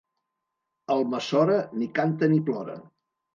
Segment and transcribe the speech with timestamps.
[0.95, 2.81] Almassora ni canta ni plora.